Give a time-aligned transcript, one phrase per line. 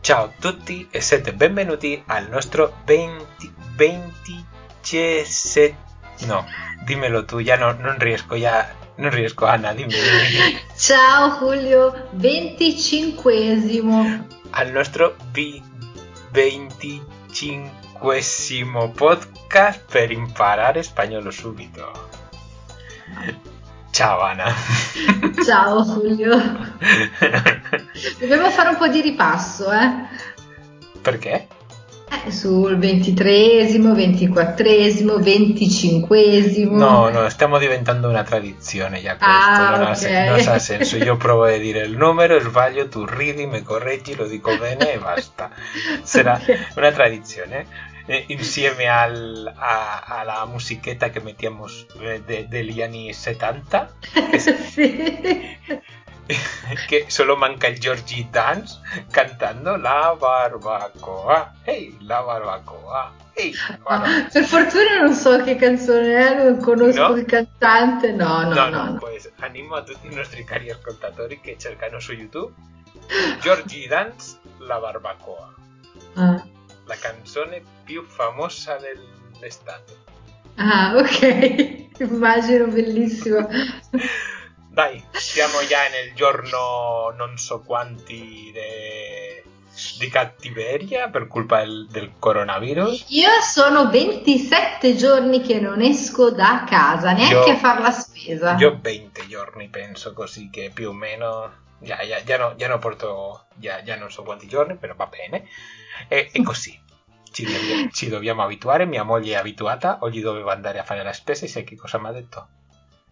[0.00, 5.76] Ciao a tutti e siete benvenuti al nostro 20, 27
[6.26, 6.44] no,
[6.84, 9.92] dimmelo tu, ya no, non riesco, ya non riesco Anna, dimmi.
[10.76, 14.26] Ciao Julio, 25esimo.
[14.50, 15.62] Al nostro vi-
[16.32, 22.10] 25esimo podcast per imparare spagnolo subito.
[23.94, 24.52] Ciao Anna.
[25.44, 26.36] Ciao Julio.
[28.18, 29.88] Dobbiamo fare un po' di ripasso, eh?
[31.00, 31.46] Perché?
[32.26, 36.76] Eh, sul ventitresimo, ventiquattresimo, venticinquesimo.
[36.76, 39.96] No, no, stiamo diventando una tradizione già questo, Ah, non, ha ok.
[39.96, 40.96] sen- non ha senso.
[40.96, 44.98] Io provo a dire il numero, sbaglio, tu ridi, mi correggi, lo dico bene e
[44.98, 45.50] basta.
[46.02, 46.72] Sarà Ok.
[46.76, 47.92] una tradizione.
[48.06, 51.66] Eh, insieme al- a- alla musichetta che mettiamo
[52.00, 52.46] eh, de-
[52.82, 53.92] anni 70
[54.38, 55.58] sì.
[56.86, 58.78] che solo manca il Georgie Dance
[59.10, 63.52] cantando la barbacoa ehi la barbacoa ehi.
[63.84, 67.16] Ah, per fortuna non so che canzone è, non conosco No?
[67.16, 68.12] il cantante.
[68.12, 68.68] No, no, no, no.
[68.68, 68.98] no, no.
[68.98, 72.52] pues animo a tutti i nostri cari ascoltatori che cercano su YouTube
[73.42, 75.52] Georgie Dance la barbacoa
[76.14, 76.42] Ah.
[76.86, 80.02] La canzone più famosa dell'estate
[80.56, 81.98] Ah, ok.
[81.98, 83.48] Immagino bellissimo.
[84.68, 89.42] Dai, siamo già nel giorno non so quanti de-
[89.98, 93.06] di cattiveria per colpa del, del coronavirus.
[93.08, 98.56] Io sono 27 giorni che non esco da casa, neanche Io- a fare la spesa.
[98.56, 101.62] Io 20 giorni penso così che più o meno...
[101.80, 105.06] Ya, ya, ya no, ya no porto, ya, ya non so quanti giorni, però va
[105.06, 105.48] bene.
[106.08, 106.78] E, e così.
[107.30, 111.12] Ci, dobbiamo- ci dobbiamo abituare, mia moglie è abituata, oggi doveva andare a fare la
[111.12, 112.48] spesa e sai che cosa mi ha detto?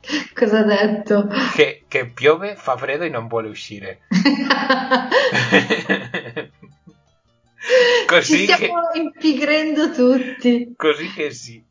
[0.34, 1.26] Cosa ha detto?
[1.54, 4.00] Che, che piove, fa freddo e non vuole uscire.
[8.06, 10.72] Così Ci che- stiamo impigrendo tutti.
[10.76, 11.62] Così che sì.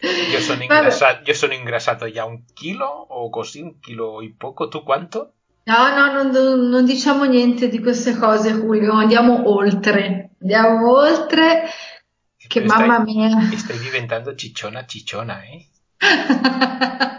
[0.00, 4.68] Io sono, ingrassato, io sono ingrassato già un chilo o così, un chilo e poco.
[4.68, 5.32] ¿Tu quanto?
[5.68, 8.92] No, no, non, non- diciamo niente di queste cose, Julio.
[8.94, 10.30] Andiamo oltre.
[10.40, 11.64] Andiamo oltre.
[12.36, 13.28] Che Stai- mamma mia.
[13.56, 15.66] Stai diventando cicciona cicciona, eh?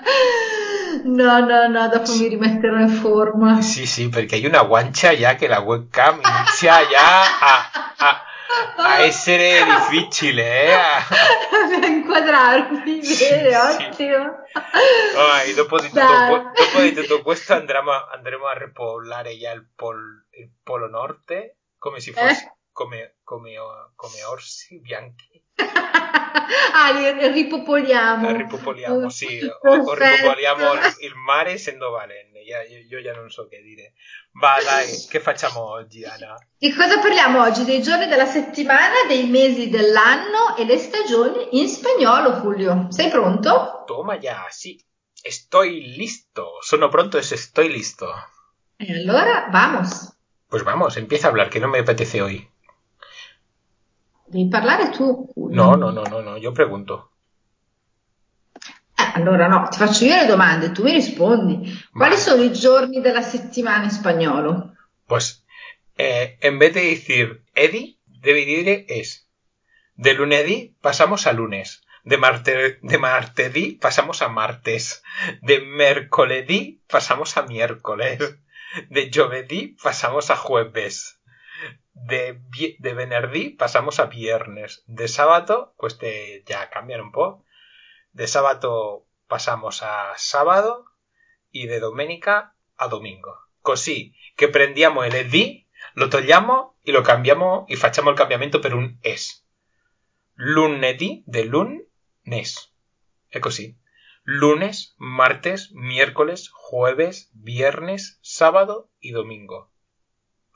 [1.01, 3.61] No, no, no, dopo mi rimetterò in forma.
[3.61, 8.21] Sì, sì, perché hai una guancia già che la webcam inizia già a, a-
[8.78, 10.72] a essere difficile, eh?
[10.74, 13.84] A- inquadrarmi Sì, bene, sì.
[13.84, 14.36] ottimo.
[15.14, 19.68] Dai, dopo, di tutto, dopo di tutto questo andremo, a- andremo a ripollare già il,
[19.75, 22.58] pol- il polo norte come si fosse, Eh?
[22.72, 23.53] come, come,
[23.96, 25.44] come orsi bianchi.
[26.72, 28.31] Ah, li ripopoliamo.
[28.31, 33.29] Ripopoliamo, sì, o, o ripopoliamo il, il mare essendo valenne, ya- io, io già non
[33.29, 33.93] so che dire.
[34.33, 36.35] Va dai, che facciamo oggi Anna?
[36.57, 37.63] Di cosa parliamo oggi?
[37.63, 42.87] Dei giorni della settimana, dei mesi dell'anno e le stagioni in spagnolo, Julio.
[42.89, 43.83] Sei pronto?
[43.85, 44.79] Toma ya, sì,
[45.21, 48.07] estoy listo, sono pronto e estoy listo.
[48.77, 50.16] E allora, vamos.
[50.47, 52.49] Pues vamos, empieza a hablar, que no me apetece hoy.
[54.25, 55.55] Devi parlare tu, Julio.
[55.55, 57.11] No, no, no, no, no, yo pregunto.
[59.14, 61.56] Allora no, ti faccio io le domande, tu mi rispondi.
[61.92, 62.18] Quali Vale.
[62.18, 64.75] sono i giorni della settimana in spagnolo?
[65.06, 65.44] Pues
[65.97, 69.28] eh, en vez de decir Eddie, decir es.
[69.96, 71.81] De lunedì pasamos a lunes.
[72.03, 75.03] De, marte, de martedì pasamos a martes.
[75.41, 78.20] De mercoledì pasamos a miércoles.
[78.90, 81.20] De giovedì pasamos a jueves.
[81.94, 82.40] De,
[82.78, 84.84] de venerdì pasamos a viernes.
[84.86, 87.44] De sábado, pues te, ya cambian un poco.
[88.12, 90.86] De sábado pasamos a sábado.
[91.52, 93.36] Y de domenica a domingo.
[93.62, 98.97] Così che prendiamo l'ED, lo togliamo e lo cambiamo e facciamo il cambiamento per un
[99.02, 99.46] es.
[100.34, 102.74] Lunedì de lunes.
[103.28, 103.75] È così.
[104.24, 109.72] Lunes, martes, miércoles, jueves, viernes, sábado y domingo.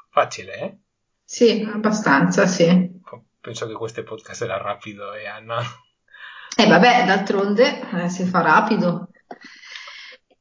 [0.10, 0.78] Facile, eh?
[1.24, 3.02] Sì, abbastanza, sì.
[3.42, 5.60] Penso che questo podcast era rapido, eh, Anna?
[6.56, 9.10] E vabbè, d'altronde eh, si fa rapido.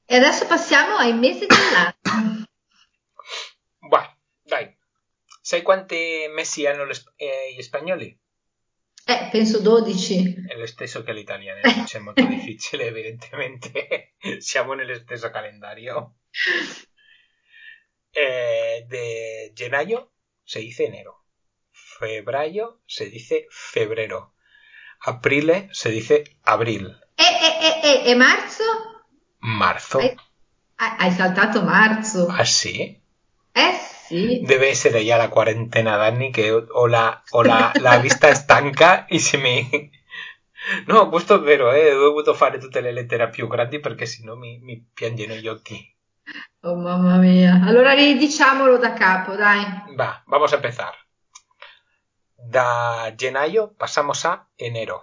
[0.04, 2.44] E adesso passiamo ai mesi dell'anno.
[3.88, 4.76] Bah, dai.
[5.40, 8.16] Sai quanti mesi hanno sp- eh, gli spagnoli?
[9.04, 10.44] Eh, penso 12.
[10.46, 14.14] È lo stesso che l'italiano, non c'è molto difficile, evidentemente.
[14.38, 16.16] Siamo nello stesso calendario.
[18.14, 20.12] Eh, de gennaio
[20.44, 21.24] se dice enero.
[21.70, 24.34] Febrayo se dice febrero.
[25.04, 26.86] Aprile se dice abril.
[27.16, 28.64] E, e, e, e, marzo?
[29.38, 29.98] Marzo.
[29.98, 30.16] Hai,
[30.98, 32.26] hai- saltato marzo.
[32.28, 33.00] Ah, sì?
[33.52, 33.72] Eh
[34.06, 34.40] Sì.
[34.42, 39.18] Deve essere già la quarantena d'anni che ho la, ho la, la vista stanca e
[39.18, 39.68] se mi...
[40.86, 44.36] No, questo è vero, eh, ho dovuto fare tutte le lettere più grandi perché sennò
[44.36, 45.92] mi, mi piangono gli occhi.
[46.60, 47.60] Oh mamma mia.
[47.64, 49.64] Allora ridiciamolo da capo, dai.
[49.96, 50.94] Va, vamos a empezar.
[52.52, 54.98] Da Genayo pasamos a enero.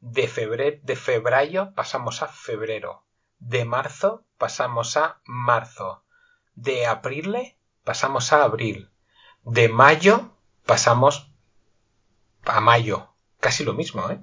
[0.00, 2.92] De, febre- de febrero pasamos a febrero.
[3.38, 6.04] De marzo pasamos a marzo.
[6.54, 8.90] De abril pasamos a abril.
[9.44, 10.36] De mayo
[10.66, 11.30] pasamos
[12.44, 13.14] a mayo.
[13.40, 14.20] Casi lo mismo, ¿eh?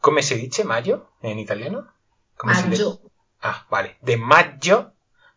[0.00, 1.92] ¿Cómo se dice mayo en italiano?
[2.36, 2.84] ¿Cómo se dice?
[2.84, 3.10] Maggio.
[3.42, 3.98] Ah, vale.
[4.00, 4.92] De mayo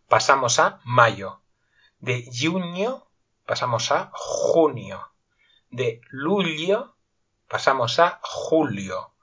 [0.07, 1.41] pasamos a mayo.
[1.99, 3.07] De junio
[3.47, 5.10] pasamos a junio.
[5.71, 6.97] De julio
[7.47, 9.13] pasamos a julio.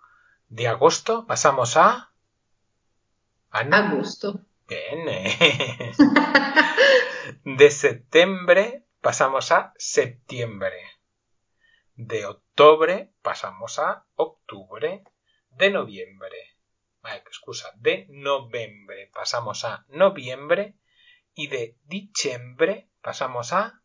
[0.48, 2.10] De agosto pasamos a...
[3.50, 3.90] Ana.
[3.90, 4.40] Agosto.
[4.66, 5.08] Bien.
[5.08, 5.92] eh.
[7.44, 10.78] De septiembre pasamos a septiembre.
[11.96, 15.04] De octubre pasamos a octubre.
[15.50, 16.56] De noviembre.
[17.02, 17.72] Ay, excusa.
[17.76, 20.76] De noviembre pasamos a noviembre.
[21.34, 23.82] Y de diciembre pasamos a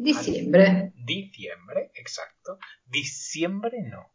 [0.00, 0.92] Dicembre.
[0.94, 1.90] diciembre.
[1.92, 2.58] Exacto.
[2.84, 4.12] Diciembre no.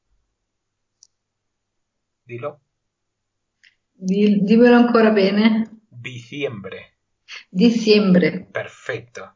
[2.24, 2.62] Dilo.
[3.92, 5.82] Di- dimmelo ancora bene.
[5.90, 7.00] Diciembre.
[7.50, 8.48] Dicembre.
[8.50, 9.36] Perfetto.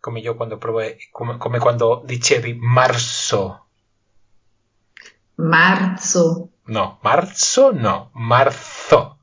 [0.00, 0.80] Come io quando provo,
[1.10, 3.66] come, come quando dicevi marzo.
[5.34, 6.52] Marzo.
[6.68, 9.18] No, marzo no, marzo.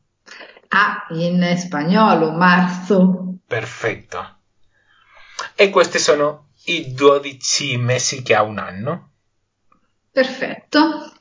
[0.69, 3.39] Ah, in spagnolo, marzo.
[3.47, 4.37] Perfetto.
[5.55, 9.11] E questi sono i 12 mesi che ha un anno.
[10.11, 11.13] Perfetto.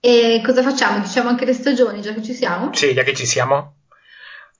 [0.00, 1.00] E cosa facciamo?
[1.00, 2.72] Diciamo anche le stagioni, già che ci siamo?
[2.72, 3.76] Sí, ya que ci siamo,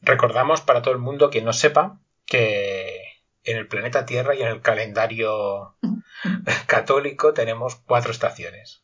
[0.03, 4.49] recordamos para todo el mundo que no sepa que en el planeta Tierra y en
[4.49, 5.77] el calendario
[6.67, 8.83] católico tenemos cuatro estaciones.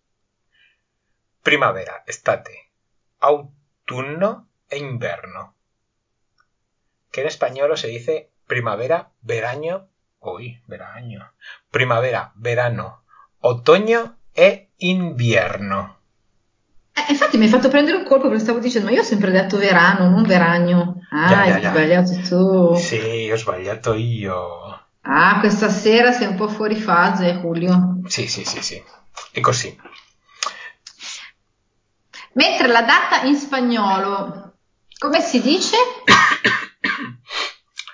[1.42, 2.70] Primavera, estate,
[3.18, 5.56] autunno e inverno.
[7.10, 11.32] Que en español se dice primavera, verano, uy, verano,
[11.68, 13.02] primavera, verano,
[13.40, 15.96] otoño e invierno.
[16.94, 19.30] Eh, infatti mi hai fatto prendere un colpo perché stavo dicendo, ma io ho sempre
[19.30, 21.00] detto verano, non veragno.
[21.10, 21.70] Ah, Già, hai già, già.
[21.70, 22.74] sbagliato tu.
[22.76, 24.80] Sì, ho sbagliato io.
[25.02, 28.00] Ah, questa sera sei un po' fuori fase, Julio.
[28.06, 28.82] Sì, sì, sì, sì.
[29.32, 29.76] E così.
[32.34, 34.54] Mentre la data in spagnolo,
[34.98, 35.76] come si dice?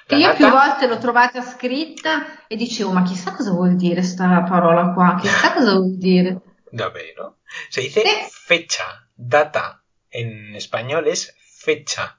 [0.08, 4.42] Che io più volte l'ho trovata scritta e dicevo, ma chissà cosa vuol dire sta
[4.42, 6.40] parola qua, chissà cosa vuol dire.
[6.70, 7.40] Davvero.
[7.68, 8.08] Se dice Sí.
[8.30, 9.82] fecha, data.
[10.08, 12.18] En español es fecha.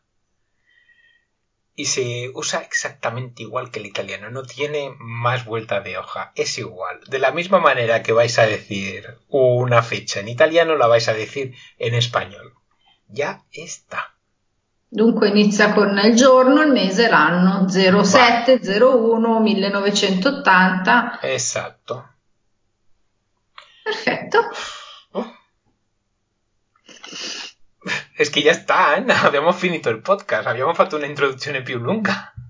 [1.73, 4.29] Y se usa exactamente igual que el italiano.
[4.29, 6.31] No tiene más vuelta de hoja.
[6.35, 6.99] Es igual.
[7.07, 11.13] De la misma manera que vais a decir una fecha en italiano, la vais a
[11.13, 12.53] decir en español.
[13.07, 14.13] Ya está.
[14.91, 21.19] Dunque inizia con il giorno, il mese, l'anno 07 01 1980.
[21.21, 22.13] Exacto.
[23.83, 24.49] Perfetto.
[25.11, 25.31] Oh.
[28.17, 29.21] Es que ya está, Anna.
[29.21, 30.47] Abbiamo finito il podcast.
[30.47, 32.33] Abbiamo fatto un'introduzione più lunga.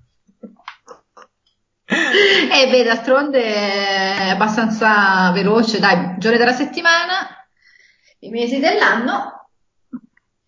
[1.92, 7.28] E beh, d'altronde è abbastanza veloce, dai, giorni della settimana,
[8.20, 9.48] i mesi dell'anno,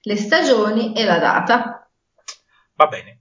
[0.03, 1.91] le stagioni e la data.
[2.83, 3.21] Va bene.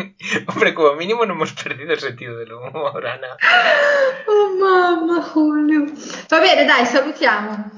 [0.47, 3.37] hombre, como mínimo no hemos perdido el sentido del humor, Ana.
[4.29, 5.21] Oh mamma.
[5.21, 5.85] Julio.
[6.29, 7.71] Va bene, dai, salutiamo.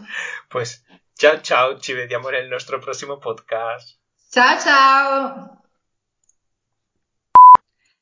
[0.49, 0.83] Pues
[1.15, 3.99] ciao ciao, ci vediamo nel nostro prossimo podcast.
[4.31, 5.58] Ciao ciao.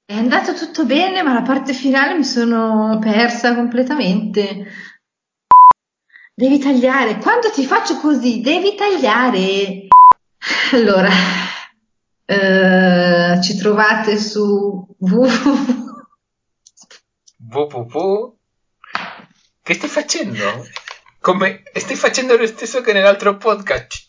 [0.09, 4.65] È andato tutto bene, ma la parte finale mi sono persa completamente.
[6.33, 7.17] Devi tagliare.
[7.17, 9.87] Quando ti faccio così, devi tagliare.
[10.71, 11.09] Allora,
[12.23, 16.07] eh, ci trovate su www.
[17.49, 18.37] www.
[19.61, 20.69] Che stai facendo?
[21.19, 24.05] Come stai facendo lo stesso che nell'altro podcast?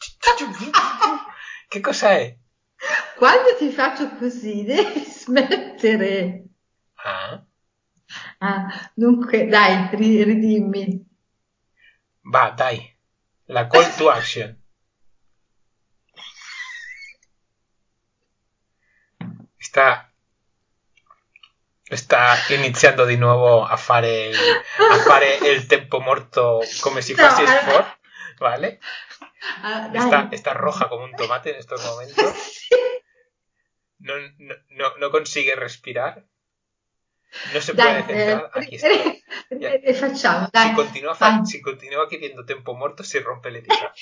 [1.67, 2.37] Che cosa è?
[3.19, 6.45] Quando ti faccio così, devi smettere.
[6.95, 7.43] Ah,
[8.39, 11.05] Ah, dunque, dai, ri- ridimmi.
[12.23, 12.97] va, dai.
[13.47, 14.57] La call to action.
[19.59, 20.09] Sta,
[21.83, 27.61] sta iniziando di nuovo a fare, a fare il tempo morto come si No, allora-
[27.61, 27.99] sport,
[28.39, 28.79] ¿vale?
[29.63, 29.91] Ah.
[29.93, 32.35] Está, está roja como un tomate en estos momentos.
[32.69, 32.88] Sì.
[34.00, 34.14] No,
[34.71, 36.25] no, no, consigue respirar.
[37.52, 38.50] No se puede centrar.
[38.55, 38.88] eh, Aquí está.
[40.52, 40.69] dai.
[40.71, 43.75] Si continúa, fa- si continúa chiedendo tempo morto, si rompe l'età.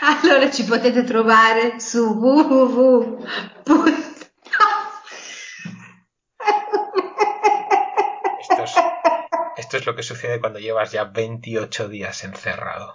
[0.00, 3.24] Allora ci potete trovare su www.
[8.40, 8.74] Esto es,
[9.56, 12.94] esto es lo que sucede cuando llevas ya 28 días encerrado.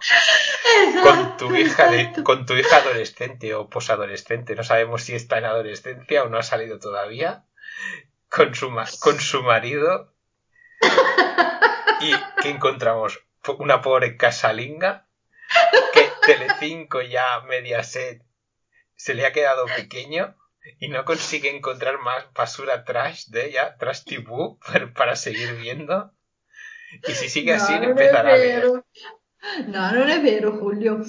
[1.04, 4.56] Con tu hija, de, con tu hija adolescente o posadolescente.
[4.56, 7.46] No sabemos si está en adolescencia o no ha salido todavía.
[8.30, 8.70] Con su,
[9.00, 10.14] con su marido.
[12.02, 13.20] Y que encontramos
[13.60, 15.08] una pobre casalinga
[15.94, 18.24] que Telecinco ya Mediaset
[18.96, 20.36] se le ha quedado pequeño
[20.80, 24.28] y no consigue encontrar más basura trash de ella, trash TV,
[24.66, 26.14] para, para seguir viendo.
[27.08, 28.84] Y si sigue así, No, empezará a leer.
[29.68, 31.04] No, non è vero, Julio.